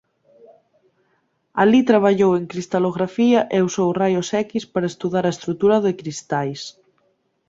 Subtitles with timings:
[1.61, 6.61] Alí traballou en cristalografía e usou raios X para estudar a estrutura de cristais.